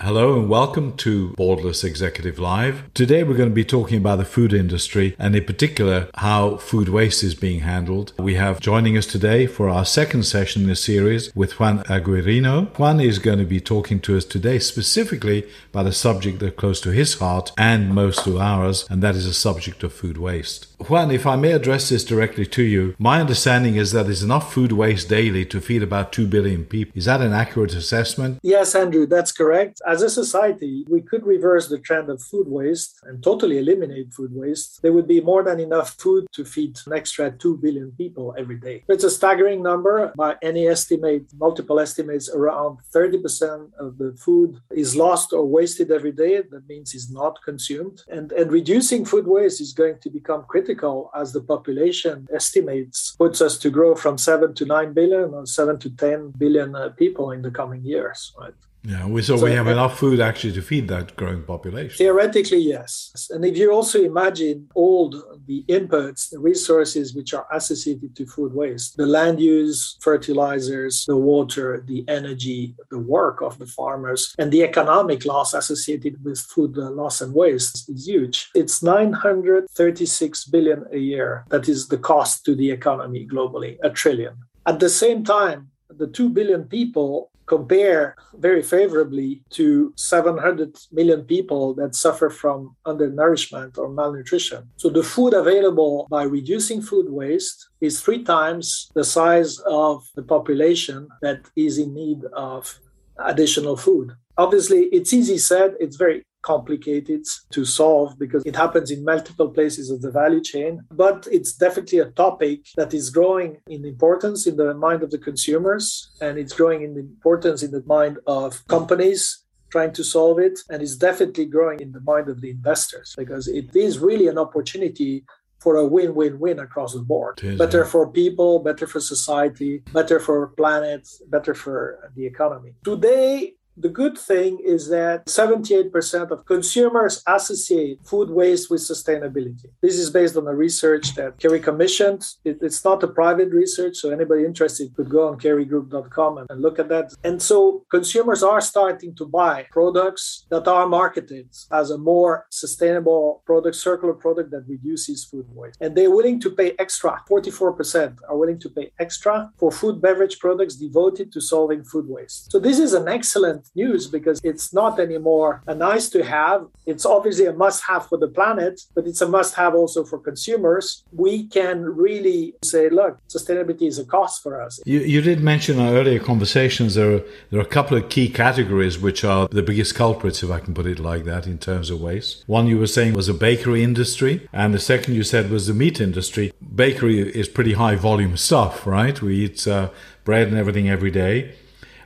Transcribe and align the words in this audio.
Hello 0.00 0.38
and 0.38 0.50
welcome 0.50 0.96
to 0.98 1.30
Borderless 1.30 1.82
Executive 1.82 2.38
Live. 2.38 2.84
Today 2.92 3.24
we're 3.24 3.38
going 3.38 3.48
to 3.48 3.54
be 3.54 3.64
talking 3.64 3.96
about 3.96 4.18
the 4.18 4.26
food 4.26 4.52
industry 4.52 5.16
and 5.18 5.34
in 5.34 5.44
particular 5.44 6.08
how 6.14 6.58
food 6.58 6.90
waste 6.90 7.24
is 7.24 7.34
being 7.34 7.60
handled. 7.60 8.12
We 8.18 8.34
have 8.34 8.60
joining 8.60 8.98
us 8.98 9.06
today 9.06 9.46
for 9.46 9.70
our 9.70 9.86
second 9.86 10.24
session 10.24 10.62
in 10.62 10.68
the 10.68 10.76
series 10.76 11.34
with 11.34 11.58
Juan 11.58 11.84
Aguiriano. 11.84 12.78
Juan 12.78 13.00
is 13.00 13.18
going 13.18 13.38
to 13.38 13.46
be 13.46 13.60
talking 13.60 13.98
to 14.00 14.16
us 14.16 14.26
today 14.26 14.58
specifically 14.58 15.48
about 15.72 15.86
a 15.86 15.92
subject 15.92 16.38
that's 16.38 16.54
close 16.54 16.82
to 16.82 16.90
his 16.90 17.14
heart 17.14 17.52
and 17.56 17.94
most 17.94 18.24
to 18.24 18.38
ours, 18.38 18.86
and 18.90 19.02
that 19.02 19.16
is 19.16 19.24
the 19.26 19.32
subject 19.32 19.82
of 19.82 19.94
food 19.94 20.18
waste. 20.18 20.73
Juan, 20.86 21.10
if 21.10 21.26
I 21.26 21.36
may 21.36 21.52
address 21.52 21.88
this 21.88 22.04
directly 22.04 22.44
to 22.44 22.62
you, 22.62 22.94
my 22.98 23.18
understanding 23.18 23.76
is 23.76 23.92
that 23.92 24.04
there's 24.04 24.22
enough 24.22 24.52
food 24.52 24.72
waste 24.72 25.08
daily 25.08 25.46
to 25.46 25.58
feed 25.58 25.82
about 25.82 26.12
2 26.12 26.26
billion 26.26 26.66
people. 26.66 26.92
Is 26.94 27.06
that 27.06 27.22
an 27.22 27.32
accurate 27.32 27.74
assessment? 27.74 28.38
Yes, 28.42 28.74
Andrew, 28.74 29.06
that's 29.06 29.32
correct. 29.32 29.80
As 29.86 30.02
a 30.02 30.10
society, 30.10 30.84
we 30.90 31.00
could 31.00 31.24
reverse 31.24 31.68
the 31.68 31.78
trend 31.78 32.10
of 32.10 32.20
food 32.20 32.48
waste 32.48 33.00
and 33.04 33.22
totally 33.22 33.56
eliminate 33.56 34.12
food 34.12 34.34
waste. 34.34 34.82
There 34.82 34.92
would 34.92 35.08
be 35.08 35.22
more 35.22 35.42
than 35.42 35.58
enough 35.58 35.94
food 35.98 36.26
to 36.32 36.44
feed 36.44 36.78
an 36.86 36.92
extra 36.92 37.30
2 37.30 37.56
billion 37.58 37.92
people 37.92 38.34
every 38.36 38.56
day. 38.56 38.84
It's 38.88 39.04
a 39.04 39.10
staggering 39.10 39.62
number. 39.62 40.12
By 40.16 40.36
any 40.42 40.66
estimate, 40.66 41.32
multiple 41.38 41.80
estimates, 41.80 42.28
around 42.28 42.80
30% 42.94 43.72
of 43.78 43.96
the 43.96 44.14
food 44.18 44.60
is 44.70 44.96
lost 44.96 45.32
or 45.32 45.46
wasted 45.46 45.90
every 45.90 46.12
day. 46.12 46.42
That 46.42 46.68
means 46.68 46.94
it's 46.94 47.10
not 47.10 47.42
consumed. 47.42 48.02
And, 48.08 48.32
and 48.32 48.52
reducing 48.52 49.06
food 49.06 49.26
waste 49.26 49.62
is 49.62 49.72
going 49.72 49.98
to 50.00 50.10
become 50.10 50.44
critical 50.46 50.73
as 51.14 51.32
the 51.32 51.40
population 51.40 52.26
estimates 52.32 53.14
puts 53.16 53.40
us 53.40 53.58
to 53.58 53.70
grow 53.70 53.94
from 53.94 54.18
7 54.18 54.54
to 54.54 54.64
9 54.64 54.92
billion 54.92 55.34
or 55.34 55.46
7 55.46 55.78
to 55.78 55.90
10 55.90 56.32
billion 56.38 56.74
uh, 56.74 56.88
people 56.90 57.30
in 57.30 57.42
the 57.42 57.50
coming 57.50 57.84
years, 57.84 58.32
right? 58.38 58.54
Yeah, 58.86 59.06
we, 59.06 59.22
so, 59.22 59.38
so, 59.38 59.44
we 59.44 59.52
have 59.52 59.66
uh, 59.66 59.70
enough 59.70 59.98
food 59.98 60.20
actually 60.20 60.52
to 60.52 60.62
feed 60.62 60.88
that 60.88 61.16
growing 61.16 61.42
population. 61.42 61.96
Theoretically, 61.96 62.58
yes. 62.58 63.28
And 63.30 63.42
if 63.42 63.56
you 63.56 63.72
also 63.72 64.02
imagine 64.02 64.68
all 64.74 65.10
the 65.46 65.64
inputs, 65.68 66.30
the 66.30 66.38
resources 66.38 67.14
which 67.14 67.32
are 67.32 67.46
associated 67.50 68.14
to 68.16 68.26
food 68.26 68.52
waste, 68.52 68.98
the 68.98 69.06
land 69.06 69.40
use, 69.40 69.96
fertilizers, 70.00 71.06
the 71.06 71.16
water, 71.16 71.82
the 71.86 72.04
energy, 72.08 72.74
the 72.90 72.98
work 72.98 73.40
of 73.40 73.58
the 73.58 73.66
farmers, 73.66 74.34
and 74.38 74.52
the 74.52 74.62
economic 74.62 75.24
loss 75.24 75.54
associated 75.54 76.22
with 76.22 76.38
food 76.38 76.76
loss 76.76 77.22
and 77.22 77.32
waste 77.32 77.88
is 77.88 78.06
huge. 78.06 78.50
It's 78.54 78.82
936 78.82 80.44
billion 80.44 80.84
a 80.92 80.98
year. 80.98 81.46
That 81.48 81.70
is 81.70 81.88
the 81.88 81.98
cost 81.98 82.44
to 82.44 82.54
the 82.54 82.70
economy 82.70 83.26
globally, 83.26 83.78
a 83.82 83.88
trillion. 83.88 84.34
At 84.66 84.80
the 84.80 84.90
same 84.90 85.24
time, 85.24 85.70
the 85.88 86.06
2 86.06 86.30
billion 86.30 86.64
people 86.64 87.30
compare 87.46 88.16
very 88.34 88.62
favorably 88.62 89.42
to 89.50 89.92
700 89.96 90.76
million 90.92 91.24
people 91.24 91.74
that 91.74 91.94
suffer 91.94 92.30
from 92.30 92.76
undernourishment 92.86 93.78
or 93.78 93.88
malnutrition. 93.88 94.68
So 94.76 94.88
the 94.88 95.02
food 95.02 95.34
available 95.34 96.06
by 96.10 96.24
reducing 96.24 96.80
food 96.82 97.10
waste 97.10 97.68
is 97.80 98.00
three 98.00 98.24
times 98.24 98.90
the 98.94 99.04
size 99.04 99.58
of 99.66 100.04
the 100.14 100.22
population 100.22 101.08
that 101.22 101.40
is 101.56 101.78
in 101.78 101.94
need 101.94 102.24
of 102.32 102.78
additional 103.18 103.76
food. 103.76 104.12
Obviously, 104.36 104.84
it's 104.86 105.12
easy 105.12 105.38
said, 105.38 105.74
it's 105.78 105.96
very 105.96 106.24
complicated 106.44 107.24
to 107.50 107.64
solve 107.64 108.18
because 108.18 108.42
it 108.44 108.56
happens 108.56 108.90
in 108.90 109.04
multiple 109.04 109.48
places 109.48 109.90
of 109.90 110.02
the 110.02 110.10
value 110.10 110.42
chain. 110.42 110.72
But 110.90 111.26
it's 111.32 111.52
definitely 111.54 112.00
a 112.00 112.10
topic 112.24 112.60
that 112.76 112.92
is 112.94 113.10
growing 113.10 113.58
in 113.68 113.84
importance 113.84 114.46
in 114.46 114.56
the 114.56 114.74
mind 114.74 115.02
of 115.02 115.10
the 115.10 115.18
consumers 115.18 115.84
and 116.20 116.38
it's 116.38 116.52
growing 116.52 116.82
in 116.82 116.96
importance 116.98 117.62
in 117.62 117.70
the 117.70 117.84
mind 117.86 118.18
of 118.26 118.66
companies 118.68 119.44
trying 119.70 119.92
to 119.92 120.04
solve 120.04 120.38
it 120.38 120.56
and 120.70 120.82
it's 120.82 120.96
definitely 120.96 121.46
growing 121.46 121.80
in 121.80 121.90
the 121.92 122.00
mind 122.12 122.28
of 122.28 122.40
the 122.40 122.50
investors 122.50 123.14
because 123.16 123.48
it 123.48 123.74
is 123.74 123.98
really 123.98 124.28
an 124.28 124.38
opportunity 124.38 125.24
for 125.64 125.76
a 125.76 125.86
win-win-win 125.86 126.58
across 126.58 126.92
the 126.92 127.00
board. 127.00 127.40
better 127.56 127.78
yeah. 127.78 127.92
for 127.92 128.02
people, 128.22 128.50
better 128.58 128.86
for 128.86 129.00
society, 129.00 129.82
better 129.94 130.20
for 130.20 130.48
planet, 130.60 131.08
better 131.28 131.54
for 131.54 132.10
the 132.16 132.26
economy. 132.26 132.72
Today, 132.84 133.54
the 133.76 133.88
good 133.88 134.16
thing 134.16 134.58
is 134.64 134.88
that 134.88 135.26
78% 135.26 136.30
of 136.30 136.46
consumers 136.46 137.22
associate 137.26 137.98
food 138.04 138.30
waste 138.30 138.70
with 138.70 138.80
sustainability. 138.80 139.66
This 139.82 139.98
is 139.98 140.10
based 140.10 140.36
on 140.36 140.46
a 140.46 140.54
research 140.54 141.14
that 141.16 141.38
Kerry 141.38 141.60
commissioned. 141.60 142.24
It, 142.44 142.58
it's 142.60 142.84
not 142.84 143.02
a 143.02 143.08
private 143.08 143.50
research, 143.50 143.96
so 143.96 144.10
anybody 144.10 144.44
interested 144.44 144.94
could 144.94 145.10
go 145.10 145.28
on 145.28 145.38
kerrygroup.com 145.38 146.38
and, 146.38 146.46
and 146.50 146.62
look 146.62 146.78
at 146.78 146.88
that. 146.88 147.14
And 147.24 147.42
so 147.42 147.84
consumers 147.90 148.42
are 148.42 148.60
starting 148.60 149.14
to 149.16 149.26
buy 149.26 149.66
products 149.70 150.46
that 150.50 150.68
are 150.68 150.86
marketed 150.86 151.48
as 151.72 151.90
a 151.90 151.98
more 151.98 152.46
sustainable 152.50 153.42
product, 153.44 153.76
circular 153.76 154.14
product 154.14 154.50
that 154.52 154.64
reduces 154.68 155.24
food 155.24 155.46
waste. 155.50 155.78
And 155.80 155.96
they're 155.96 156.10
willing 156.10 156.40
to 156.40 156.50
pay 156.50 156.74
extra. 156.78 157.22
44% 157.28 158.18
are 158.28 158.36
willing 158.36 158.60
to 158.60 158.68
pay 158.68 158.92
extra 158.98 159.50
for 159.58 159.72
food 159.72 160.00
beverage 160.00 160.38
products 160.38 160.76
devoted 160.76 161.32
to 161.32 161.40
solving 161.40 161.82
food 161.84 162.06
waste. 162.08 162.52
So 162.52 162.60
this 162.60 162.78
is 162.78 162.92
an 162.94 163.08
excellent 163.08 163.63
news 163.74 164.06
because 164.06 164.40
it's 164.44 164.72
not 164.72 164.98
anymore 165.00 165.62
a 165.66 165.74
nice 165.74 166.08
to 166.10 166.24
have. 166.24 166.66
It's 166.86 167.06
obviously 167.06 167.46
a 167.46 167.52
must 167.52 167.82
have 167.88 168.08
for 168.08 168.18
the 168.18 168.28
planet, 168.28 168.80
but 168.94 169.06
it's 169.06 169.20
a 169.20 169.28
must 169.28 169.54
have 169.54 169.74
also 169.74 170.04
for 170.04 170.18
consumers. 170.18 171.04
We 171.12 171.46
can 171.46 171.84
really 171.84 172.54
say, 172.62 172.88
look, 172.88 173.18
sustainability 173.28 173.86
is 173.88 173.98
a 173.98 174.04
cost 174.04 174.42
for 174.42 174.60
us. 174.60 174.80
You, 174.84 175.00
you 175.00 175.20
did 175.20 175.40
mention 175.40 175.78
in 175.78 175.86
our 175.86 175.94
earlier 175.94 176.20
conversations 176.20 176.94
there 176.94 177.16
are, 177.16 177.22
there 177.50 177.60
are 177.60 177.64
a 177.64 177.66
couple 177.66 177.96
of 177.96 178.08
key 178.08 178.28
categories 178.28 178.98
which 178.98 179.24
are 179.24 179.48
the 179.48 179.62
biggest 179.62 179.94
culprits, 179.94 180.42
if 180.42 180.50
I 180.50 180.60
can 180.60 180.74
put 180.74 180.86
it 180.86 180.98
like 180.98 181.24
that, 181.24 181.46
in 181.46 181.58
terms 181.58 181.90
of 181.90 182.00
waste. 182.00 182.44
One 182.46 182.66
you 182.66 182.78
were 182.78 182.86
saying 182.86 183.14
was 183.14 183.26
the 183.26 183.34
bakery 183.34 183.82
industry, 183.82 184.48
and 184.52 184.72
the 184.74 184.78
second 184.78 185.14
you 185.14 185.22
said 185.22 185.50
was 185.50 185.66
the 185.66 185.74
meat 185.74 186.00
industry. 186.00 186.52
Bakery 186.74 187.20
is 187.20 187.48
pretty 187.48 187.74
high 187.74 187.96
volume 187.96 188.36
stuff, 188.36 188.86
right? 188.86 189.20
We 189.20 189.36
eat 189.44 189.66
uh, 189.66 189.90
bread 190.24 190.48
and 190.48 190.56
everything 190.56 190.88
every 190.88 191.10
day 191.10 191.54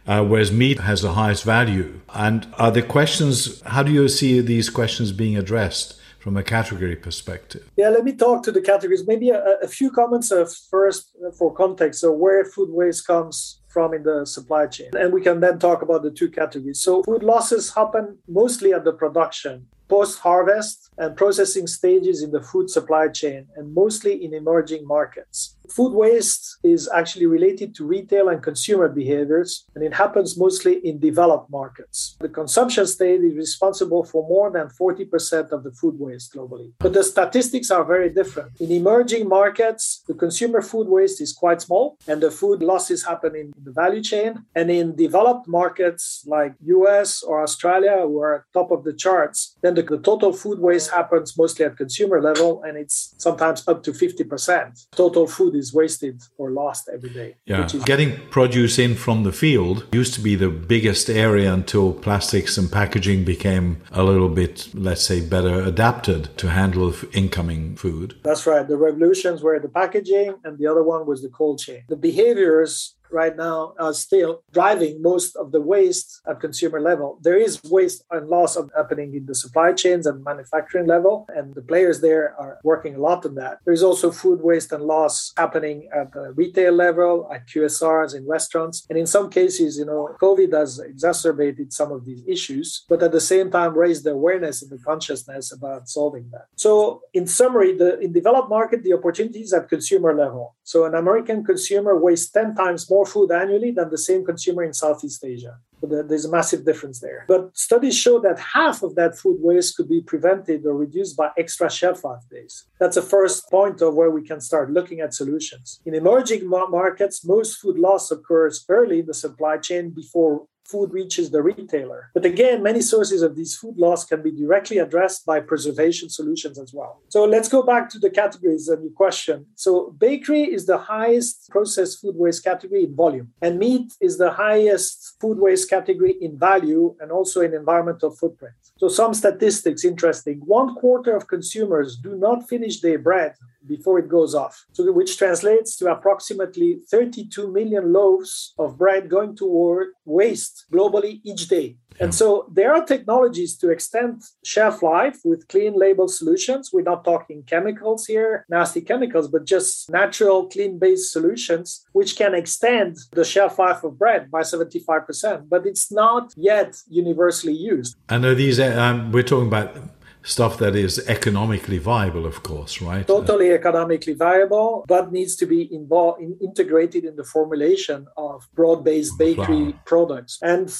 uh, 0.08 0.24
whereas 0.24 0.50
meat 0.50 0.80
has 0.80 1.02
the 1.02 1.12
highest 1.12 1.44
value. 1.44 2.00
And 2.14 2.46
are 2.56 2.70
the 2.70 2.82
questions, 2.82 3.60
how 3.62 3.82
do 3.82 3.92
you 3.92 4.08
see 4.08 4.40
these 4.40 4.70
questions 4.70 5.12
being 5.12 5.36
addressed? 5.36 5.94
From 6.18 6.36
a 6.36 6.42
category 6.42 6.96
perspective. 6.96 7.70
Yeah, 7.76 7.90
let 7.90 8.04
me 8.04 8.12
talk 8.12 8.42
to 8.42 8.52
the 8.52 8.60
categories. 8.60 9.06
Maybe 9.06 9.30
a, 9.30 9.40
a 9.62 9.68
few 9.68 9.90
comments 9.90 10.30
of 10.32 10.52
first 10.68 11.16
for 11.38 11.54
context. 11.54 12.00
So, 12.00 12.12
where 12.12 12.44
food 12.44 12.70
waste 12.70 13.06
comes 13.06 13.60
from 13.68 13.94
in 13.94 14.02
the 14.02 14.26
supply 14.26 14.66
chain. 14.66 14.90
And 14.98 15.12
we 15.12 15.22
can 15.22 15.40
then 15.40 15.58
talk 15.58 15.80
about 15.80 16.02
the 16.02 16.10
two 16.10 16.28
categories. 16.28 16.80
So, 16.80 17.02
food 17.04 17.22
losses 17.22 17.72
happen 17.72 18.18
mostly 18.26 18.74
at 18.74 18.84
the 18.84 18.92
production, 18.92 19.66
post 19.88 20.18
harvest, 20.18 20.90
and 20.98 21.16
processing 21.16 21.68
stages 21.68 22.22
in 22.22 22.32
the 22.32 22.42
food 22.42 22.68
supply 22.68 23.08
chain, 23.08 23.46
and 23.56 23.72
mostly 23.72 24.22
in 24.22 24.34
emerging 24.34 24.86
markets. 24.86 25.56
Food 25.70 25.92
waste 25.92 26.58
is 26.64 26.88
actually 26.94 27.26
related 27.26 27.74
to 27.76 27.84
retail 27.84 28.28
and 28.28 28.42
consumer 28.42 28.88
behaviors, 28.88 29.66
and 29.74 29.84
it 29.84 29.92
happens 29.92 30.38
mostly 30.38 30.74
in 30.86 30.98
developed 30.98 31.50
markets. 31.50 32.16
The 32.20 32.28
consumption 32.28 32.86
state 32.86 33.22
is 33.22 33.34
responsible 33.34 34.04
for 34.04 34.26
more 34.26 34.50
than 34.50 34.68
40% 34.68 35.50
of 35.52 35.64
the 35.64 35.72
food 35.72 35.98
waste 35.98 36.34
globally. 36.34 36.72
But 36.78 36.94
the 36.94 37.04
statistics 37.04 37.70
are 37.70 37.84
very 37.84 38.08
different. 38.08 38.52
In 38.60 38.72
emerging 38.72 39.28
markets, 39.28 40.02
the 40.08 40.14
consumer 40.14 40.62
food 40.62 40.88
waste 40.88 41.20
is 41.20 41.32
quite 41.32 41.60
small, 41.60 41.98
and 42.06 42.22
the 42.22 42.30
food 42.30 42.62
losses 42.62 43.04
happen 43.04 43.36
in 43.36 43.52
the 43.62 43.72
value 43.72 44.02
chain. 44.02 44.44
And 44.54 44.70
in 44.70 44.96
developed 44.96 45.46
markets 45.48 46.24
like 46.26 46.54
US 46.64 47.22
or 47.22 47.42
Australia, 47.42 47.98
who 48.02 48.20
are 48.20 48.46
top 48.54 48.70
of 48.70 48.84
the 48.84 48.94
charts, 48.94 49.56
then 49.62 49.74
the, 49.74 49.82
the 49.82 49.98
total 49.98 50.32
food 50.32 50.60
waste 50.60 50.90
happens 50.90 51.36
mostly 51.36 51.66
at 51.66 51.76
consumer 51.76 52.22
level, 52.22 52.62
and 52.62 52.78
it's 52.78 53.14
sometimes 53.18 53.66
up 53.68 53.82
to 53.82 53.92
50%. 53.92 54.86
Total 54.92 55.26
food 55.26 55.54
is 55.58 55.74
wasted 55.74 56.22
or 56.38 56.50
lost 56.50 56.88
every 56.96 57.10
day. 57.10 57.30
Yeah, 57.46 57.66
is- 57.66 57.84
getting 57.84 58.10
produce 58.30 58.78
in 58.78 58.94
from 58.94 59.24
the 59.24 59.32
field 59.32 59.86
used 59.92 60.14
to 60.14 60.20
be 60.20 60.34
the 60.36 60.48
biggest 60.48 61.10
area 61.10 61.52
until 61.52 61.92
plastics 61.92 62.56
and 62.58 62.70
packaging 62.70 63.24
became 63.24 63.68
a 63.92 64.02
little 64.02 64.28
bit, 64.28 64.68
let's 64.74 65.02
say, 65.02 65.20
better 65.20 65.56
adapted 65.72 66.36
to 66.38 66.46
handle 66.50 66.94
incoming 67.12 67.76
food. 67.76 68.14
That's 68.22 68.46
right. 68.46 68.66
The 68.66 68.76
revolutions 68.76 69.42
were 69.42 69.58
the 69.58 69.68
packaging, 69.68 70.34
and 70.44 70.58
the 70.58 70.66
other 70.66 70.82
one 70.82 71.06
was 71.06 71.22
the 71.22 71.28
cold 71.28 71.58
chain. 71.58 71.82
The 71.88 71.96
behaviors 71.96 72.94
right 73.10 73.36
now 73.36 73.74
are 73.78 73.94
still 73.94 74.42
driving 74.52 75.02
most 75.02 75.36
of 75.36 75.52
the 75.52 75.60
waste 75.60 76.20
at 76.26 76.40
consumer 76.40 76.80
level. 76.80 77.18
There 77.22 77.36
is 77.36 77.60
waste 77.64 78.04
and 78.10 78.28
loss 78.28 78.56
of 78.56 78.70
happening 78.76 79.14
in 79.14 79.26
the 79.26 79.34
supply 79.34 79.72
chains 79.72 80.06
and 80.06 80.24
manufacturing 80.24 80.86
level, 80.86 81.26
and 81.34 81.54
the 81.54 81.62
players 81.62 82.00
there 82.00 82.34
are 82.38 82.58
working 82.64 82.94
a 82.96 82.98
lot 82.98 83.24
on 83.26 83.34
that. 83.36 83.58
There 83.64 83.74
is 83.74 83.82
also 83.82 84.10
food 84.10 84.40
waste 84.42 84.72
and 84.72 84.84
loss 84.84 85.32
happening 85.36 85.88
at 85.94 86.12
the 86.12 86.32
retail 86.32 86.72
level, 86.72 87.28
at 87.32 87.46
QSRs, 87.48 88.14
in 88.14 88.26
restaurants, 88.26 88.86
and 88.88 88.98
in 88.98 89.06
some 89.06 89.30
cases, 89.30 89.78
you 89.78 89.84
know, 89.84 90.16
COVID 90.20 90.52
has 90.52 90.78
exacerbated 90.78 91.72
some 91.72 91.92
of 91.92 92.04
these 92.04 92.22
issues, 92.26 92.84
but 92.88 93.02
at 93.02 93.12
the 93.12 93.20
same 93.20 93.50
time 93.50 93.76
raised 93.76 94.04
the 94.04 94.12
awareness 94.12 94.62
and 94.62 94.70
the 94.70 94.78
consciousness 94.78 95.52
about 95.52 95.88
solving 95.88 96.28
that. 96.32 96.46
So, 96.56 97.02
in 97.12 97.26
summary, 97.26 97.76
the 97.76 97.98
in 98.00 98.12
developed 98.12 98.48
market, 98.48 98.82
the 98.82 98.94
opportunities 98.94 99.52
at 99.52 99.68
consumer 99.68 100.14
level. 100.14 100.56
So, 100.64 100.84
an 100.84 100.94
American 100.94 101.44
consumer 101.44 101.98
wastes 101.98 102.30
10 102.30 102.54
times 102.54 102.90
more 102.90 102.97
more 102.98 103.06
food 103.14 103.30
annually 103.42 103.72
than 103.78 103.88
the 103.90 104.04
same 104.08 104.22
consumer 104.30 104.62
in 104.68 104.72
Southeast 104.84 105.20
Asia. 105.34 105.54
But 105.80 106.08
there's 106.08 106.28
a 106.30 106.36
massive 106.38 106.62
difference 106.70 106.98
there. 107.06 107.20
But 107.32 107.42
studies 107.68 107.96
show 108.04 108.16
that 108.26 108.38
half 108.56 108.76
of 108.86 108.92
that 109.00 109.12
food 109.20 109.38
waste 109.48 109.76
could 109.76 109.88
be 109.96 110.02
prevented 110.12 110.60
or 110.66 110.74
reduced 110.86 111.14
by 111.22 111.28
extra 111.42 111.68
shelf 111.78 111.98
life 112.08 112.24
days. 112.36 112.54
That's 112.80 112.98
the 113.00 113.08
first 113.16 113.38
point 113.56 113.78
of 113.86 113.94
where 113.98 114.12
we 114.18 114.24
can 114.30 114.40
start 114.50 114.76
looking 114.78 114.98
at 115.04 115.14
solutions. 115.20 115.66
In 115.88 115.94
emerging 116.02 116.42
markets, 116.80 117.16
most 117.34 117.50
food 117.60 117.78
loss 117.86 118.04
occurs 118.16 118.54
early 118.78 118.98
in 119.02 119.06
the 119.10 119.18
supply 119.24 119.56
chain 119.68 119.84
before 120.02 120.32
food 120.68 120.92
reaches 120.92 121.30
the 121.30 121.42
retailer. 121.42 122.10
But 122.14 122.24
again, 122.24 122.62
many 122.62 122.80
sources 122.80 123.22
of 123.22 123.34
these 123.36 123.56
food 123.56 123.78
loss 123.78 124.04
can 124.04 124.22
be 124.22 124.30
directly 124.30 124.78
addressed 124.78 125.24
by 125.24 125.40
preservation 125.40 126.08
solutions 126.10 126.58
as 126.58 126.74
well. 126.74 127.02
So 127.08 127.24
let's 127.24 127.48
go 127.48 127.62
back 127.62 127.88
to 127.90 127.98
the 127.98 128.10
categories 128.10 128.68
and 128.68 128.82
your 128.82 128.92
question. 128.92 129.46
So 129.54 129.94
bakery 129.98 130.42
is 130.42 130.66
the 130.66 130.78
highest 130.78 131.48
processed 131.50 132.00
food 132.00 132.16
waste 132.16 132.44
category 132.44 132.84
in 132.84 132.94
volume, 132.94 133.32
and 133.40 133.58
meat 133.58 133.92
is 134.00 134.18
the 134.18 134.30
highest 134.30 135.16
food 135.20 135.38
waste 135.38 135.70
category 135.70 136.16
in 136.20 136.38
value 136.38 136.94
and 137.00 137.10
also 137.10 137.40
in 137.40 137.54
environmental 137.54 138.10
footprint. 138.10 138.54
So 138.76 138.88
some 138.88 139.14
statistics 139.14 139.84
interesting. 139.84 140.40
One 140.44 140.74
quarter 140.74 141.16
of 141.16 141.26
consumers 141.26 141.96
do 141.96 142.16
not 142.16 142.48
finish 142.48 142.80
their 142.80 142.98
bread 142.98 143.34
before 143.66 143.98
it 143.98 144.08
goes 144.08 144.34
off, 144.34 144.64
so 144.72 144.90
which 144.92 145.18
translates 145.18 145.76
to 145.76 145.90
approximately 145.90 146.80
32 146.90 147.50
million 147.52 147.92
loaves 147.92 148.54
of 148.58 148.78
bread 148.78 149.10
going 149.10 149.36
toward 149.36 149.88
waste 150.04 150.57
globally 150.72 151.20
each 151.24 151.48
day. 151.48 151.76
And 152.00 152.14
so 152.14 152.46
there 152.52 152.72
are 152.74 152.84
technologies 152.84 153.56
to 153.58 153.70
extend 153.70 154.22
shelf 154.44 154.82
life 154.82 155.18
with 155.24 155.48
clean 155.48 155.74
label 155.74 156.06
solutions. 156.08 156.70
We're 156.72 156.82
not 156.82 157.04
talking 157.04 157.42
chemicals 157.42 158.06
here, 158.06 158.46
nasty 158.48 158.80
chemicals, 158.80 159.28
but 159.28 159.44
just 159.44 159.90
natural, 159.90 160.46
clean 160.48 160.78
based 160.78 161.12
solutions, 161.12 161.84
which 161.92 162.16
can 162.16 162.34
extend 162.34 162.98
the 163.12 163.24
shelf 163.24 163.58
life 163.58 163.82
of 163.82 163.98
bread 163.98 164.30
by 164.30 164.42
75%. 164.42 165.48
But 165.48 165.66
it's 165.66 165.90
not 165.90 166.32
yet 166.36 166.80
universally 166.88 167.54
used. 167.54 167.96
And 168.08 168.24
are 168.24 168.34
these, 168.34 168.60
um, 168.60 169.10
we're 169.10 169.24
talking 169.24 169.48
about 169.48 169.76
stuff 170.22 170.58
that 170.58 170.74
is 170.76 170.98
economically 171.08 171.78
viable, 171.78 172.26
of 172.26 172.42
course, 172.42 172.82
right? 172.82 173.06
Totally 173.06 173.50
economically 173.52 174.14
viable, 174.14 174.84
but 174.86 175.12
needs 175.12 175.36
to 175.36 175.46
be 175.46 175.72
involved 175.72 176.20
in, 176.20 176.36
integrated 176.40 177.04
in 177.04 177.16
the 177.16 177.24
formulation 177.24 178.06
of 178.16 178.46
broad-based 178.54 179.18
bakery 179.18 179.64
wow. 179.64 179.80
products. 179.84 180.38
And 180.42 180.70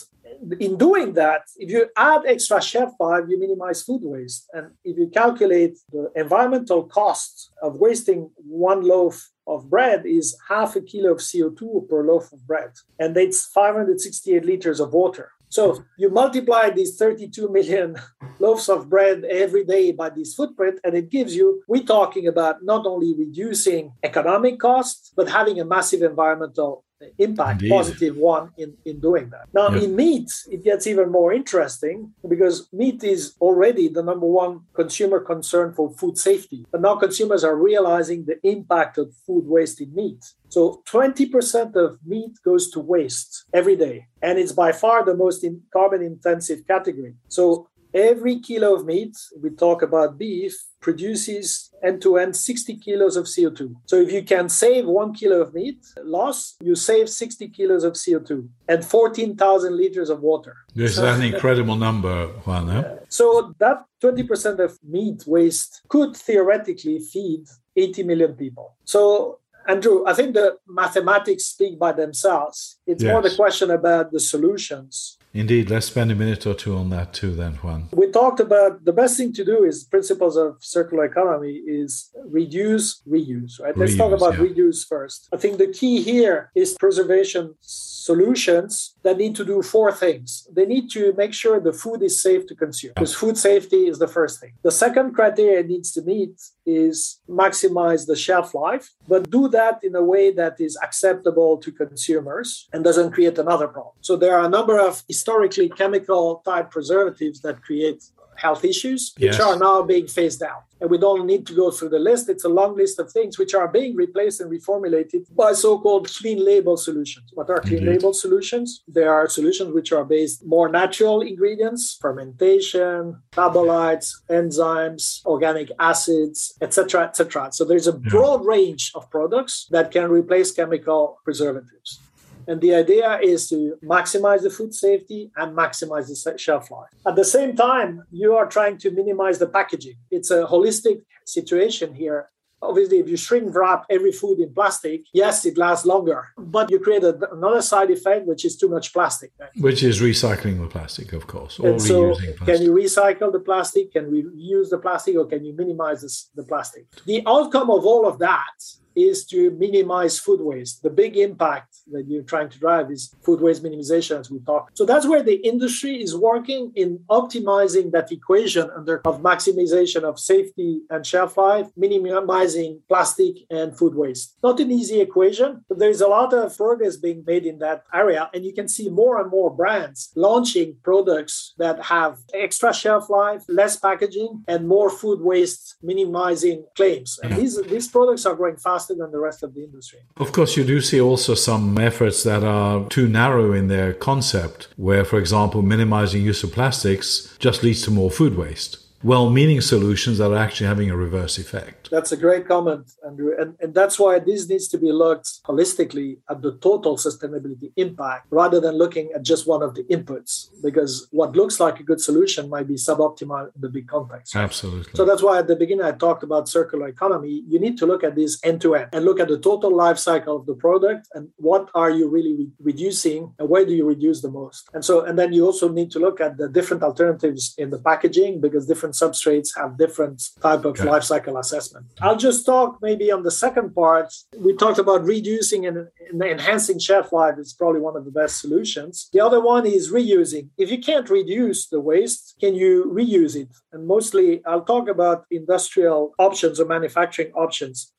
in 0.60 0.76
doing 0.76 1.14
that, 1.14 1.42
if 1.56 1.70
you 1.70 1.88
add 1.96 2.22
extra 2.26 2.60
shelf 2.62 2.94
life, 3.00 3.24
you 3.28 3.38
minimize 3.38 3.82
food 3.82 4.02
waste. 4.04 4.48
And 4.52 4.72
if 4.84 4.96
you 4.96 5.08
calculate 5.08 5.78
the 5.90 6.10
environmental 6.14 6.84
cost 6.84 7.50
of 7.62 7.76
wasting 7.76 8.30
one 8.36 8.82
loaf 8.82 9.30
of 9.46 9.70
bread 9.70 10.04
is 10.06 10.36
half 10.48 10.76
a 10.76 10.80
kilo 10.80 11.12
of 11.12 11.18
CO2 11.18 11.88
per 11.88 12.04
loaf 12.04 12.32
of 12.32 12.46
bread. 12.46 12.70
And 12.98 13.16
it's 13.16 13.46
568 13.46 14.44
liters 14.44 14.80
of 14.80 14.92
water. 14.92 15.32
So 15.48 15.84
you 15.96 16.10
multiply 16.10 16.70
these 16.70 16.96
32 16.96 17.48
million 17.48 17.96
loaves 18.38 18.68
of 18.68 18.88
bread 18.88 19.24
every 19.24 19.64
day 19.64 19.92
by 19.92 20.10
this 20.10 20.34
footprint, 20.34 20.80
and 20.84 20.94
it 20.94 21.10
gives 21.10 21.34
you, 21.34 21.62
we're 21.68 21.82
talking 21.82 22.26
about 22.26 22.62
not 22.62 22.86
only 22.86 23.14
reducing 23.14 23.92
economic 24.02 24.60
costs, 24.60 25.12
but 25.16 25.28
having 25.28 25.60
a 25.60 25.64
massive 25.64 26.02
environmental 26.02 26.84
impact, 27.18 27.62
Indeed. 27.62 27.70
positive 27.70 28.16
one 28.16 28.50
in, 28.56 28.76
in 28.84 29.00
doing 29.00 29.30
that. 29.30 29.46
Now, 29.52 29.70
yep. 29.70 29.82
in 29.82 29.96
meat, 29.96 30.30
it 30.50 30.64
gets 30.64 30.86
even 30.86 31.10
more 31.10 31.32
interesting 31.32 32.12
because 32.28 32.68
meat 32.72 33.02
is 33.04 33.34
already 33.40 33.88
the 33.88 34.02
number 34.02 34.26
one 34.26 34.60
consumer 34.74 35.20
concern 35.20 35.72
for 35.74 35.90
food 35.90 36.18
safety. 36.18 36.66
But 36.70 36.80
now 36.80 36.96
consumers 36.96 37.44
are 37.44 37.56
realizing 37.56 38.24
the 38.24 38.38
impact 38.46 38.98
of 38.98 39.14
food 39.26 39.46
waste 39.46 39.80
in 39.80 39.94
meat. 39.94 40.24
So 40.48 40.82
20% 40.86 41.76
of 41.76 41.98
meat 42.04 42.38
goes 42.44 42.70
to 42.70 42.80
waste 42.80 43.44
every 43.52 43.76
day. 43.76 44.06
And 44.22 44.38
it's 44.38 44.52
by 44.52 44.72
far 44.72 45.04
the 45.04 45.14
most 45.14 45.44
in 45.44 45.62
carbon 45.72 46.02
intensive 46.02 46.66
category. 46.66 47.14
So 47.28 47.68
every 47.94 48.40
kilo 48.40 48.74
of 48.74 48.84
meat, 48.86 49.16
we 49.40 49.50
talk 49.50 49.82
about 49.82 50.18
beef, 50.18 50.54
produces 50.80 51.70
end 51.82 52.00
to 52.02 52.18
end 52.18 52.36
60 52.36 52.76
kilos 52.76 53.16
of 53.16 53.24
CO2. 53.26 53.74
So 53.86 53.96
if 53.96 54.12
you 54.12 54.22
can 54.22 54.48
save 54.48 54.86
one 54.86 55.12
kilo 55.12 55.40
of 55.40 55.54
meat 55.54 55.84
loss, 56.02 56.56
you 56.62 56.74
save 56.74 57.08
60 57.08 57.48
kilos 57.48 57.84
of 57.84 57.94
CO2 57.94 58.48
and 58.68 58.84
14,000 58.84 59.76
liters 59.76 60.10
of 60.10 60.20
water. 60.20 60.56
This 60.74 60.92
is 60.92 60.98
an 60.98 61.22
incredible 61.22 61.76
number, 61.76 62.28
Juan. 62.44 62.98
So 63.10 63.54
that 63.58 63.84
20% 64.02 64.58
of 64.58 64.78
meat 64.86 65.24
waste 65.26 65.82
could 65.88 66.16
theoretically 66.16 66.98
feed 66.98 67.46
80 67.74 68.02
million 68.02 68.34
people. 68.34 68.76
So 68.84 69.38
Andrew, 69.68 70.02
I 70.06 70.14
think 70.14 70.32
the 70.34 70.56
mathematics 70.66 71.44
speak 71.44 71.78
by 71.78 71.92
themselves. 71.92 72.78
It's 72.86 73.02
yes. 73.02 73.12
more 73.12 73.20
the 73.20 73.36
question 73.36 73.70
about 73.70 74.12
the 74.12 74.18
solutions. 74.20 75.17
Indeed, 75.34 75.70
let's 75.70 75.86
spend 75.86 76.10
a 76.10 76.14
minute 76.14 76.46
or 76.46 76.54
two 76.54 76.76
on 76.76 76.90
that 76.90 77.12
too, 77.12 77.34
then, 77.34 77.54
Juan. 77.54 77.88
We 77.92 78.10
talked 78.10 78.40
about 78.40 78.84
the 78.84 78.92
best 78.92 79.16
thing 79.16 79.32
to 79.34 79.44
do 79.44 79.64
is 79.64 79.84
principles 79.84 80.36
of 80.36 80.56
circular 80.60 81.04
economy 81.04 81.60
is 81.66 82.10
reduce, 82.24 83.02
reuse, 83.08 83.60
right? 83.60 83.76
Let's 83.76 83.96
talk 83.96 84.12
about 84.12 84.34
yeah. 84.34 84.46
reuse 84.46 84.86
first. 84.86 85.28
I 85.32 85.36
think 85.36 85.58
the 85.58 85.68
key 85.68 86.02
here 86.02 86.50
is 86.54 86.74
preservation 86.74 87.54
solutions 87.60 88.94
that 89.08 89.16
need 89.16 89.34
to 89.40 89.44
do 89.52 89.56
four 89.62 89.90
things. 90.04 90.30
They 90.58 90.66
need 90.74 90.86
to 90.96 91.02
make 91.22 91.32
sure 91.42 91.54
the 91.58 91.78
food 91.84 92.00
is 92.08 92.14
safe 92.28 92.42
to 92.48 92.54
consume, 92.64 92.92
because 92.94 93.14
food 93.22 93.36
safety 93.50 93.82
is 93.90 93.98
the 94.04 94.10
first 94.18 94.34
thing. 94.40 94.52
The 94.68 94.76
second 94.84 95.08
criteria 95.18 95.60
it 95.60 95.68
needs 95.74 95.90
to 95.96 96.02
meet 96.12 96.34
is 96.66 96.96
maximize 97.44 98.02
the 98.06 98.18
shelf 98.26 98.48
life, 98.66 98.86
but 99.12 99.30
do 99.30 99.42
that 99.58 99.76
in 99.88 99.94
a 100.02 100.04
way 100.12 100.26
that 100.40 100.54
is 100.68 100.74
acceptable 100.86 101.52
to 101.64 101.68
consumers 101.84 102.48
and 102.72 102.84
doesn't 102.84 103.12
create 103.16 103.38
another 103.38 103.68
problem. 103.76 103.94
So 104.08 104.12
there 104.16 104.34
are 104.36 104.44
a 104.44 104.54
number 104.58 104.76
of 104.88 105.02
historically 105.12 105.68
chemical 105.80 106.42
type 106.44 106.68
preservatives 106.76 107.38
that 107.44 107.62
create 107.68 108.00
health 108.38 108.64
issues, 108.64 109.12
which 109.18 109.40
are 109.40 109.58
now 109.58 109.82
being 109.82 110.06
phased 110.06 110.42
out. 110.42 110.64
And 110.80 110.88
we 110.90 110.98
don't 110.98 111.26
need 111.26 111.44
to 111.48 111.54
go 111.54 111.72
through 111.72 111.88
the 111.88 111.98
list. 111.98 112.28
It's 112.28 112.44
a 112.44 112.48
long 112.48 112.76
list 112.76 113.00
of 113.00 113.10
things 113.10 113.36
which 113.36 113.52
are 113.52 113.66
being 113.66 113.96
replaced 113.96 114.40
and 114.40 114.48
reformulated 114.50 115.22
by 115.34 115.52
so 115.52 115.78
called 115.80 116.08
clean 116.08 116.44
label 116.44 116.76
solutions. 116.76 117.30
What 117.34 117.50
are 117.50 117.60
clean 117.60 117.78
Indeed. 117.78 117.90
label 117.90 118.12
solutions? 118.12 118.84
They 118.86 119.02
are 119.02 119.28
solutions 119.28 119.74
which 119.74 119.90
are 119.90 120.04
based 120.04 120.46
more 120.46 120.68
natural 120.68 121.20
ingredients, 121.22 121.98
fermentation, 122.00 123.20
metabolites, 123.32 124.08
enzymes, 124.30 125.26
organic 125.26 125.72
acids, 125.80 126.54
etc., 126.60 127.04
etc. 127.08 127.48
So 127.52 127.64
there's 127.64 127.88
a 127.88 127.92
broad 127.92 128.44
range 128.46 128.92
of 128.94 129.10
products 129.10 129.66
that 129.70 129.90
can 129.90 130.10
replace 130.10 130.52
chemical 130.52 131.18
preservatives. 131.24 131.98
And 132.48 132.62
the 132.62 132.74
idea 132.74 133.20
is 133.22 133.48
to 133.50 133.76
maximize 133.84 134.42
the 134.42 134.48
food 134.48 134.72
safety 134.74 135.30
and 135.36 135.54
maximize 135.54 136.06
the 136.08 136.38
shelf 136.38 136.70
life. 136.70 136.88
At 137.06 137.14
the 137.14 137.24
same 137.24 137.54
time, 137.54 138.02
you 138.10 138.34
are 138.34 138.46
trying 138.46 138.78
to 138.78 138.90
minimize 138.90 139.38
the 139.38 139.46
packaging. 139.46 139.98
It's 140.10 140.30
a 140.30 140.44
holistic 140.44 141.02
situation 141.26 141.94
here. 141.94 142.30
Obviously, 142.60 142.98
if 142.98 143.08
you 143.08 143.16
shrink 143.16 143.54
wrap 143.54 143.84
every 143.88 144.10
food 144.10 144.40
in 144.40 144.52
plastic, 144.52 145.02
yes, 145.12 145.46
it 145.46 145.56
lasts 145.56 145.86
longer, 145.86 146.20
but 146.36 146.70
you 146.72 146.80
create 146.80 147.04
a, 147.04 147.16
another 147.30 147.62
side 147.62 147.90
effect, 147.90 148.26
which 148.26 148.44
is 148.44 148.56
too 148.56 148.68
much 148.68 148.92
plastic. 148.92 149.30
Right? 149.38 149.50
Which 149.58 149.84
is 149.84 150.00
recycling 150.00 150.58
the 150.58 150.66
plastic, 150.66 151.12
of 151.12 151.28
course, 151.28 151.60
or 151.60 151.68
and 151.68 151.80
so 151.80 152.14
plastic. 152.14 152.46
Can 152.46 152.62
you 152.62 152.72
recycle 152.72 153.30
the 153.30 153.38
plastic? 153.38 153.92
Can 153.92 154.10
we 154.10 154.26
use 154.34 154.70
the 154.70 154.78
plastic, 154.78 155.14
or 155.16 155.26
can 155.26 155.44
you 155.44 155.54
minimize 155.54 156.02
this, 156.02 156.30
the 156.34 156.42
plastic? 156.42 156.86
The 157.04 157.22
outcome 157.28 157.70
of 157.70 157.84
all 157.86 158.08
of 158.08 158.18
that 158.18 158.58
is 158.98 159.24
to 159.26 159.50
minimize 159.52 160.18
food 160.18 160.40
waste. 160.40 160.82
The 160.82 160.90
big 160.90 161.16
impact 161.16 161.76
that 161.92 162.04
you're 162.08 162.22
trying 162.22 162.48
to 162.50 162.58
drive 162.58 162.90
is 162.90 163.14
food 163.22 163.40
waste 163.40 163.62
minimization, 163.62 164.18
as 164.20 164.30
we 164.30 164.40
talked. 164.40 164.76
So 164.76 164.84
that's 164.84 165.06
where 165.06 165.22
the 165.22 165.36
industry 165.52 166.02
is 166.02 166.16
working 166.16 166.72
in 166.74 167.00
optimizing 167.08 167.92
that 167.92 168.10
equation 168.12 168.70
under 168.76 169.00
of 169.04 169.20
maximization 169.20 170.02
of 170.02 170.18
safety 170.18 170.82
and 170.90 171.06
shelf 171.06 171.36
life, 171.36 171.68
minimizing 171.76 172.80
plastic 172.88 173.34
and 173.50 173.76
food 173.76 173.94
waste. 173.94 174.36
Not 174.42 174.60
an 174.60 174.70
easy 174.70 175.00
equation, 175.00 175.64
but 175.68 175.78
there's 175.78 176.00
a 176.00 176.08
lot 176.08 176.32
of 176.32 176.56
progress 176.56 176.96
being 176.96 177.24
made 177.26 177.46
in 177.46 177.58
that 177.60 177.84
area. 177.92 178.28
And 178.34 178.44
you 178.44 178.52
can 178.52 178.68
see 178.68 178.88
more 178.88 179.20
and 179.20 179.30
more 179.30 179.50
brands 179.50 180.10
launching 180.16 180.76
products 180.82 181.54
that 181.58 181.82
have 181.84 182.18
extra 182.34 182.72
shelf 182.74 183.08
life, 183.08 183.44
less 183.48 183.76
packaging, 183.76 184.44
and 184.48 184.66
more 184.66 184.90
food 184.90 185.20
waste 185.20 185.76
minimizing 185.82 186.64
claims. 186.76 187.18
And 187.22 187.36
these, 187.36 187.60
these 187.62 187.88
products 187.88 188.26
are 188.26 188.34
growing 188.34 188.56
fast 188.56 188.87
faster 188.88 189.02
than 189.02 189.10
the 189.12 189.18
rest 189.18 189.42
of 189.42 189.54
the 189.54 189.64
industry. 189.64 190.00
Of 190.16 190.32
course, 190.32 190.56
you 190.56 190.64
do 190.64 190.80
see 190.80 191.00
also 191.00 191.34
some 191.34 191.78
efforts 191.78 192.22
that 192.22 192.42
are 192.42 192.88
too 192.88 193.08
narrow 193.08 193.52
in 193.52 193.68
their 193.68 193.92
concept, 193.92 194.68
where, 194.76 195.04
for 195.04 195.18
example, 195.18 195.62
minimizing 195.62 196.22
use 196.22 196.42
of 196.42 196.52
plastics 196.52 197.36
just 197.38 197.62
leads 197.62 197.82
to 197.82 197.90
more 197.90 198.10
food 198.10 198.36
waste. 198.36 198.78
Well 199.02 199.30
meaning 199.30 199.60
solutions 199.60 200.18
that 200.18 200.32
are 200.32 200.36
actually 200.36 200.66
having 200.66 200.90
a 200.90 200.96
reverse 200.96 201.38
effect. 201.38 201.87
That's 201.90 202.12
a 202.12 202.16
great 202.16 202.46
comment, 202.46 202.90
Andrew. 203.06 203.32
And, 203.38 203.56
and 203.60 203.74
that's 203.74 203.98
why 203.98 204.18
this 204.18 204.48
needs 204.48 204.68
to 204.68 204.78
be 204.78 204.92
looked 204.92 205.42
holistically 205.44 206.18
at 206.30 206.42
the 206.42 206.56
total 206.58 206.96
sustainability 206.96 207.72
impact 207.76 208.26
rather 208.30 208.60
than 208.60 208.76
looking 208.76 209.10
at 209.14 209.22
just 209.22 209.46
one 209.46 209.62
of 209.62 209.74
the 209.74 209.84
inputs, 209.84 210.48
because 210.62 211.08
what 211.10 211.36
looks 211.36 211.60
like 211.60 211.80
a 211.80 211.82
good 211.82 212.00
solution 212.00 212.48
might 212.48 212.68
be 212.68 212.74
suboptimal 212.74 213.46
in 213.54 213.60
the 213.60 213.68
big 213.68 213.88
context. 213.88 214.36
Absolutely. 214.36 214.92
So 214.94 215.04
that's 215.04 215.22
why 215.22 215.38
at 215.38 215.46
the 215.46 215.56
beginning 215.56 215.84
I 215.84 215.92
talked 215.92 216.22
about 216.22 216.48
circular 216.48 216.88
economy. 216.88 217.42
You 217.48 217.58
need 217.58 217.78
to 217.78 217.86
look 217.86 218.04
at 218.04 218.14
this 218.14 218.38
end 218.44 218.60
to 218.62 218.74
end 218.74 218.88
and 218.92 219.04
look 219.04 219.20
at 219.20 219.28
the 219.28 219.38
total 219.38 219.74
life 219.74 219.98
cycle 219.98 220.36
of 220.36 220.46
the 220.46 220.54
product 220.54 221.08
and 221.14 221.28
what 221.36 221.68
are 221.74 221.90
you 221.90 222.08
really 222.08 222.34
re- 222.34 222.50
reducing 222.60 223.34
and 223.38 223.48
where 223.48 223.64
do 223.64 223.72
you 223.72 223.86
reduce 223.86 224.20
the 224.22 224.30
most. 224.30 224.68
And 224.74 224.84
so, 224.84 225.04
and 225.04 225.18
then 225.18 225.32
you 225.32 225.44
also 225.44 225.68
need 225.68 225.90
to 225.92 225.98
look 225.98 226.20
at 226.20 226.36
the 226.36 226.48
different 226.48 226.82
alternatives 226.82 227.54
in 227.58 227.70
the 227.70 227.78
packaging 227.78 228.40
because 228.40 228.66
different 228.66 228.94
substrates 228.94 229.56
have 229.56 229.78
different 229.78 230.30
type 230.40 230.64
of 230.64 230.72
okay. 230.78 230.84
life 230.84 231.04
cycle 231.04 231.36
assessment. 231.38 231.77
I'll 232.00 232.16
just 232.16 232.46
talk 232.46 232.78
maybe 232.82 233.10
on 233.10 233.22
the 233.22 233.30
second 233.30 233.74
part. 233.74 234.12
We 234.36 234.54
talked 234.54 234.78
about 234.78 235.04
reducing 235.04 235.66
and, 235.66 235.88
enhancing 236.12 236.78
shelf 236.78 237.12
life 237.12 237.34
is 237.38 237.52
probably 237.52 237.80
one 237.80 237.96
of 237.96 238.04
the 238.04 238.10
best 238.10 238.40
solutions. 238.40 239.08
The 239.12 239.20
other 239.20 239.40
one 239.40 239.66
is 239.66 239.92
reusing. 239.92 240.48
If 240.56 240.70
you 240.70 240.78
can't 240.78 241.08
reduce 241.10 241.66
the 241.68 241.80
waste, 241.80 242.36
can 242.40 242.54
you 242.54 242.90
reuse 242.92 243.36
it? 243.36 243.48
And 243.72 243.86
mostly 243.86 244.42
I'll 244.46 244.64
talk 244.64 244.88
about 244.88 245.26
industrial 245.30 246.12
options 246.18 246.60
or 246.60 246.66
manufacturing 246.66 247.32
options. 247.32 247.92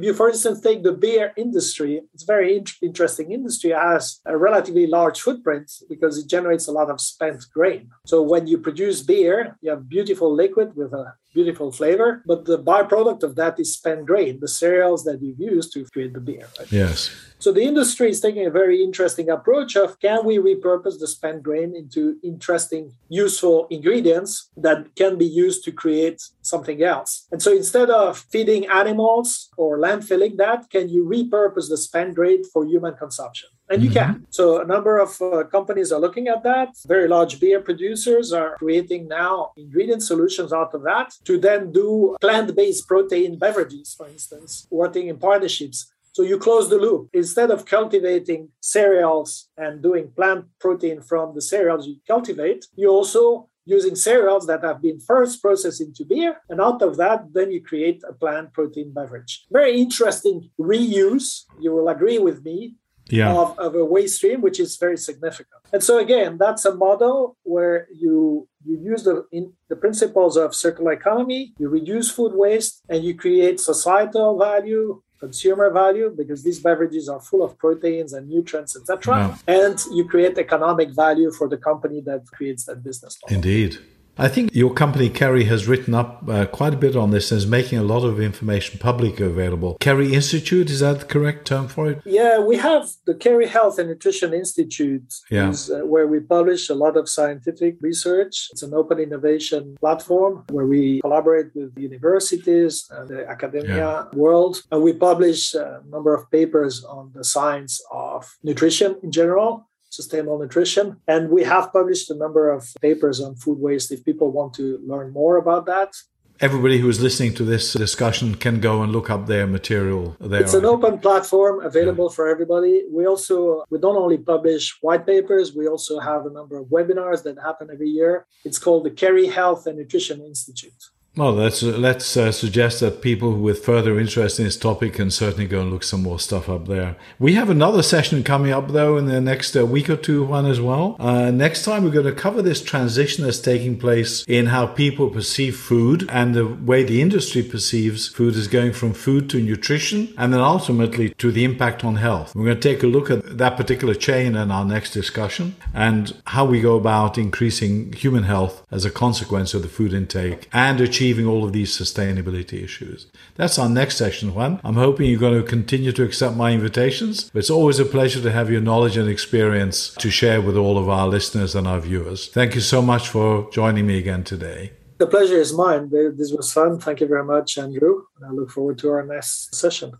If 0.00 0.06
you, 0.06 0.14
for 0.14 0.30
instance, 0.30 0.62
take 0.62 0.82
the 0.82 0.92
beer 0.92 1.34
industry, 1.36 2.00
it's 2.14 2.22
a 2.22 2.26
very 2.26 2.56
in- 2.56 2.64
interesting 2.80 3.32
industry. 3.32 3.72
It 3.72 3.76
has 3.76 4.22
a 4.24 4.34
relatively 4.34 4.86
large 4.86 5.20
footprint 5.20 5.70
because 5.90 6.16
it 6.16 6.26
generates 6.26 6.66
a 6.68 6.72
lot 6.72 6.88
of 6.88 7.02
spent 7.02 7.44
grain. 7.52 7.90
So 8.06 8.22
when 8.22 8.46
you 8.46 8.56
produce 8.56 9.02
beer, 9.02 9.58
you 9.60 9.68
have 9.68 9.90
beautiful 9.90 10.34
liquid 10.34 10.74
with 10.74 10.94
a 10.94 11.12
beautiful 11.34 11.70
flavor, 11.70 12.22
but 12.24 12.46
the 12.46 12.58
byproduct 12.58 13.22
of 13.22 13.36
that 13.36 13.60
is 13.60 13.74
spent 13.74 14.06
grain, 14.06 14.40
the 14.40 14.48
cereals 14.48 15.04
that 15.04 15.20
you've 15.20 15.38
used 15.38 15.70
to 15.74 15.84
create 15.92 16.14
the 16.14 16.20
beer. 16.20 16.48
Right? 16.58 16.72
Yes. 16.72 17.10
So 17.38 17.52
the 17.52 17.62
industry 17.62 18.10
is 18.10 18.20
taking 18.20 18.46
a 18.46 18.50
very 18.50 18.82
interesting 18.82 19.30
approach 19.30 19.76
of 19.76 19.98
can 20.00 20.24
we 20.24 20.38
repurpose 20.38 20.98
the 20.98 21.06
spent 21.06 21.42
grain 21.42 21.74
into 21.74 22.16
interesting, 22.22 22.92
useful 23.08 23.66
ingredients 23.70 24.50
that 24.56 24.94
can 24.96 25.16
be 25.16 25.24
used 25.24 25.64
to 25.64 25.72
create 25.72 26.22
something 26.50 26.82
else. 26.82 27.26
And 27.32 27.40
so 27.42 27.50
instead 27.52 27.88
of 27.90 28.18
feeding 28.32 28.66
animals 28.68 29.48
or 29.56 29.78
landfilling 29.78 30.36
that, 30.36 30.68
can 30.70 30.88
you 30.88 31.04
repurpose 31.04 31.68
the 31.68 31.78
spent 31.78 32.14
grain 32.14 32.42
for 32.52 32.64
human 32.64 32.94
consumption? 32.94 33.48
and 33.70 33.82
you 33.82 33.88
mm-hmm. 33.88 33.98
can. 33.98 34.26
So 34.30 34.60
a 34.60 34.64
number 34.64 34.98
of 34.98 35.10
uh, 35.22 35.44
companies 35.44 35.92
are 35.92 36.00
looking 36.00 36.26
at 36.28 36.42
that. 36.42 36.70
Very 36.86 37.08
large 37.08 37.40
beer 37.40 37.60
producers 37.60 38.32
are 38.32 38.56
creating 38.56 39.08
now 39.08 39.52
ingredient 39.56 40.02
solutions 40.02 40.52
out 40.52 40.74
of 40.74 40.82
that 40.82 41.14
to 41.24 41.38
then 41.38 41.72
do 41.72 42.16
plant-based 42.20 42.86
protein 42.88 43.38
beverages, 43.38 43.94
for 43.94 44.08
instance, 44.08 44.66
working 44.70 45.06
in 45.06 45.18
partnerships. 45.18 45.92
So 46.12 46.22
you 46.24 46.38
close 46.38 46.68
the 46.68 46.76
loop. 46.76 47.08
Instead 47.12 47.52
of 47.52 47.64
cultivating 47.64 48.48
cereals 48.60 49.48
and 49.56 49.80
doing 49.80 50.10
plant 50.16 50.46
protein 50.58 51.00
from 51.02 51.34
the 51.34 51.40
cereals 51.40 51.86
you 51.86 51.96
cultivate, 52.06 52.66
you 52.74 52.88
also 52.88 53.48
using 53.64 53.94
cereals 53.94 54.46
that 54.46 54.64
have 54.64 54.80
been 54.82 55.00
first 55.00 55.42
processed 55.42 55.80
into 55.80 56.04
beer. 56.04 56.36
And 56.48 56.60
out 56.60 56.82
of 56.82 56.96
that, 56.96 57.32
then 57.32 57.52
you 57.52 57.62
create 57.62 58.02
a 58.08 58.12
plant 58.12 58.52
protein 58.52 58.92
beverage. 58.92 59.46
Very 59.50 59.80
interesting 59.80 60.50
reuse. 60.58 61.44
You 61.60 61.72
will 61.72 61.88
agree 61.88 62.18
with 62.18 62.44
me 62.44 62.76
yeah. 63.12 63.32
of, 63.32 63.58
of 63.58 63.74
a 63.74 63.84
waste 63.84 64.16
stream, 64.16 64.40
which 64.40 64.58
is 64.60 64.76
very 64.76 64.96
significant. 64.96 65.60
And 65.72 65.82
so 65.82 65.98
again, 65.98 66.38
that's 66.38 66.64
a 66.64 66.74
model 66.74 67.36
where 67.42 67.86
you 67.94 68.48
you 68.64 68.78
use 68.82 69.04
the 69.04 69.24
in 69.32 69.52
the 69.68 69.76
principles 69.76 70.36
of 70.36 70.54
circular 70.54 70.92
economy, 70.92 71.54
you 71.58 71.68
reduce 71.68 72.10
food 72.10 72.32
waste, 72.34 72.82
and 72.88 73.04
you 73.04 73.14
create 73.14 73.58
societal 73.60 74.38
value, 74.38 75.02
consumer 75.18 75.70
value, 75.70 76.14
because 76.16 76.42
these 76.42 76.60
beverages 76.60 77.08
are 77.08 77.20
full 77.20 77.42
of 77.42 77.56
proteins 77.58 78.12
and 78.12 78.28
nutrients, 78.28 78.76
etc. 78.76 79.36
Yeah. 79.46 79.54
And 79.62 79.78
you 79.92 80.04
create 80.06 80.36
economic 80.38 80.90
value 80.90 81.30
for 81.30 81.48
the 81.48 81.56
company 81.56 82.00
that 82.02 82.26
creates 82.26 82.64
that 82.64 82.82
business 82.82 83.18
model. 83.22 83.36
Indeed. 83.36 83.78
I 84.20 84.28
think 84.28 84.54
your 84.54 84.74
company, 84.74 85.08
Kerry, 85.08 85.44
has 85.44 85.66
written 85.66 85.94
up 85.94 86.28
uh, 86.28 86.44
quite 86.44 86.74
a 86.74 86.76
bit 86.76 86.94
on 86.94 87.10
this 87.10 87.32
and 87.32 87.38
is 87.38 87.46
making 87.46 87.78
a 87.78 87.82
lot 87.82 88.04
of 88.04 88.20
information 88.20 88.78
publicly 88.78 89.24
available. 89.24 89.78
Kerry 89.80 90.12
Institute, 90.12 90.68
is 90.68 90.80
that 90.80 91.00
the 91.00 91.06
correct 91.06 91.46
term 91.46 91.68
for 91.68 91.90
it? 91.90 92.02
Yeah, 92.04 92.38
we 92.38 92.58
have 92.58 92.90
the 93.06 93.14
Kerry 93.14 93.46
Health 93.46 93.78
and 93.78 93.88
Nutrition 93.88 94.34
Institute, 94.34 95.14
yeah. 95.30 95.48
is, 95.48 95.70
uh, 95.70 95.78
where 95.86 96.06
we 96.06 96.20
publish 96.20 96.68
a 96.68 96.74
lot 96.74 96.98
of 96.98 97.08
scientific 97.08 97.78
research. 97.80 98.50
It's 98.52 98.62
an 98.62 98.74
open 98.74 98.98
innovation 98.98 99.78
platform 99.80 100.44
where 100.50 100.66
we 100.66 101.00
collaborate 101.00 101.54
with 101.54 101.72
universities 101.78 102.86
and 102.90 103.08
the 103.08 103.26
academia 103.26 103.74
yeah. 103.74 104.04
world. 104.12 104.62
And 104.70 104.82
we 104.82 104.92
publish 104.92 105.54
a 105.54 105.80
number 105.88 106.14
of 106.14 106.30
papers 106.30 106.84
on 106.84 107.10
the 107.14 107.24
science 107.24 107.82
of 107.90 108.36
nutrition 108.42 108.96
in 109.02 109.12
general 109.12 109.69
sustainable 109.90 110.38
nutrition. 110.38 110.96
And 111.06 111.30
we 111.30 111.42
have 111.44 111.72
published 111.72 112.10
a 112.10 112.14
number 112.14 112.50
of 112.50 112.72
papers 112.80 113.20
on 113.20 113.34
food 113.34 113.58
waste 113.58 113.92
if 113.92 114.04
people 114.04 114.30
want 114.30 114.54
to 114.54 114.78
learn 114.86 115.12
more 115.12 115.36
about 115.36 115.66
that. 115.66 115.94
Everybody 116.40 116.78
who 116.78 116.88
is 116.88 117.02
listening 117.02 117.34
to 117.34 117.44
this 117.44 117.74
discussion 117.74 118.34
can 118.34 118.60
go 118.60 118.82
and 118.82 118.90
look 118.92 119.10
up 119.10 119.26
their 119.26 119.46
material 119.46 120.16
there. 120.20 120.40
It's 120.40 120.54
an 120.54 120.64
open 120.64 120.98
platform 120.98 121.62
available 121.62 122.06
yeah. 122.06 122.14
for 122.16 122.28
everybody. 122.28 122.84
We 122.90 123.04
also 123.06 123.64
we 123.68 123.78
don't 123.78 123.96
only 123.96 124.16
publish 124.16 124.78
white 124.80 125.04
papers, 125.04 125.54
we 125.54 125.66
also 125.68 126.00
have 126.00 126.24
a 126.24 126.30
number 126.30 126.56
of 126.56 126.68
webinars 126.68 127.24
that 127.24 127.36
happen 127.38 127.68
every 127.70 127.90
year. 127.90 128.24
It's 128.42 128.58
called 128.58 128.84
the 128.84 128.90
Kerry 128.90 129.26
Health 129.26 129.66
and 129.66 129.76
Nutrition 129.76 130.22
Institute. 130.22 130.82
Well, 131.16 131.32
let's 131.32 131.60
let's 131.64 132.16
uh, 132.16 132.30
suggest 132.30 132.78
that 132.80 133.02
people 133.02 133.36
with 133.36 133.64
further 133.64 133.98
interest 133.98 134.38
in 134.38 134.44
this 134.44 134.56
topic 134.56 134.94
can 134.94 135.10
certainly 135.10 135.48
go 135.48 135.60
and 135.60 135.72
look 135.72 135.82
some 135.82 136.04
more 136.04 136.20
stuff 136.20 136.48
up 136.48 136.68
there. 136.68 136.94
We 137.18 137.34
have 137.34 137.50
another 137.50 137.82
session 137.82 138.22
coming 138.22 138.52
up 138.52 138.68
though 138.68 138.96
in 138.96 139.06
the 139.06 139.20
next 139.20 139.56
uh, 139.56 139.66
week 139.66 139.90
or 139.90 139.96
two, 139.96 140.24
Juan 140.24 140.46
as 140.46 140.60
well. 140.60 140.94
Uh, 141.00 141.32
next 141.32 141.64
time 141.64 141.82
we're 141.82 141.90
going 141.90 142.06
to 142.06 142.12
cover 142.12 142.42
this 142.42 142.62
transition 142.62 143.24
that's 143.24 143.40
taking 143.40 143.76
place 143.76 144.24
in 144.28 144.46
how 144.46 144.68
people 144.68 145.10
perceive 145.10 145.56
food 145.56 146.08
and 146.10 146.34
the 146.34 146.46
way 146.46 146.84
the 146.84 147.02
industry 147.02 147.42
perceives 147.42 148.06
food 148.06 148.36
is 148.36 148.46
going 148.46 148.72
from 148.72 148.92
food 148.92 149.28
to 149.30 149.42
nutrition 149.42 150.14
and 150.16 150.32
then 150.32 150.40
ultimately 150.40 151.10
to 151.18 151.32
the 151.32 151.42
impact 151.42 151.84
on 151.84 151.96
health. 151.96 152.36
We're 152.36 152.44
going 152.44 152.60
to 152.60 152.68
take 152.68 152.84
a 152.84 152.86
look 152.86 153.10
at 153.10 153.36
that 153.36 153.56
particular 153.56 153.94
chain 153.94 154.36
in 154.36 154.52
our 154.52 154.64
next 154.64 154.92
discussion 154.92 155.56
and 155.74 156.16
how 156.28 156.44
we 156.44 156.60
go 156.60 156.76
about 156.76 157.18
increasing 157.18 157.92
human 157.94 158.22
health 158.22 158.64
as 158.70 158.84
a 158.84 158.90
consequence 158.90 159.54
of 159.54 159.62
the 159.62 159.68
food 159.68 159.92
intake 159.92 160.48
and 160.52 160.80
achieving 160.80 161.00
achieving 161.10 161.26
all 161.26 161.44
of 161.44 161.52
these 161.52 161.76
sustainability 161.76 162.62
issues. 162.62 163.08
That's 163.34 163.58
our 163.58 163.68
next 163.68 163.96
session, 163.96 164.32
Juan. 164.32 164.60
I'm 164.62 164.76
hoping 164.76 165.10
you're 165.10 165.18
going 165.18 165.42
to 165.42 165.42
continue 165.42 165.90
to 165.90 166.04
accept 166.04 166.36
my 166.36 166.52
invitations. 166.52 167.32
It's 167.34 167.50
always 167.50 167.80
a 167.80 167.84
pleasure 167.84 168.22
to 168.22 168.30
have 168.30 168.48
your 168.48 168.60
knowledge 168.60 168.96
and 168.96 169.08
experience 169.08 169.92
to 169.94 170.08
share 170.08 170.40
with 170.40 170.56
all 170.56 170.78
of 170.78 170.88
our 170.88 171.08
listeners 171.08 171.56
and 171.56 171.66
our 171.66 171.80
viewers. 171.80 172.28
Thank 172.28 172.54
you 172.54 172.60
so 172.60 172.80
much 172.80 173.08
for 173.08 173.50
joining 173.50 173.88
me 173.88 173.98
again 173.98 174.22
today. 174.22 174.70
The 174.98 175.08
pleasure 175.08 175.40
is 175.40 175.52
mine. 175.52 175.90
This 175.90 176.30
was 176.30 176.52
fun. 176.52 176.78
Thank 176.78 177.00
you 177.00 177.08
very 177.08 177.24
much, 177.24 177.58
Andrew. 177.58 178.04
And 178.16 178.30
I 178.30 178.30
look 178.30 178.50
forward 178.50 178.78
to 178.78 178.90
our 178.90 179.04
next 179.04 179.52
session. 179.52 179.94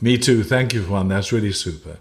Me 0.00 0.18
too. 0.18 0.42
Thank 0.42 0.74
you, 0.74 0.82
Juan. 0.82 1.06
That's 1.06 1.30
really 1.30 1.52
super. 1.52 1.98